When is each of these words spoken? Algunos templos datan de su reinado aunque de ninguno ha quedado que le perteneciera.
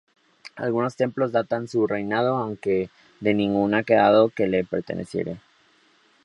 Algunos 0.55 0.95
templos 0.95 1.31
datan 1.31 1.65
de 1.65 1.67
su 1.67 1.85
reinado 1.85 2.37
aunque 2.37 2.89
de 3.19 3.35
ninguno 3.35 3.77
ha 3.77 3.83
quedado 3.83 4.29
que 4.29 4.47
le 4.47 4.63
perteneciera. 4.63 5.39